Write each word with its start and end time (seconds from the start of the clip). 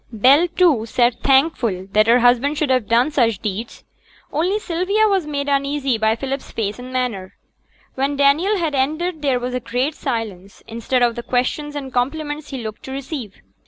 Bell, 0.11 0.47
too, 0.47 0.87
sate 0.87 1.17
thankful 1.21 1.85
that 1.91 2.07
her 2.07 2.21
husband 2.21 2.57
should 2.57 2.71
have 2.71 2.87
done 2.87 3.11
such 3.11 3.37
deeds. 3.37 3.83
Only 4.33 4.57
Sylvia 4.57 5.07
was 5.07 5.27
made 5.27 5.47
uneasy 5.47 5.99
by 5.99 6.15
Philip's 6.15 6.49
face 6.49 6.79
and 6.79 6.91
manner. 6.91 7.33
When 7.93 8.15
Daniel 8.15 8.57
had 8.57 8.73
ended 8.73 9.21
there 9.21 9.39
was 9.39 9.53
a 9.53 9.59
great 9.59 9.93
silence, 9.93 10.63
instead 10.65 11.03
of 11.03 11.13
the 11.13 11.21
questions 11.21 11.75
and 11.75 11.93
compliments 11.93 12.49
he 12.49 12.63
looked 12.63 12.81
to 12.85 12.91
receive. 12.91 13.43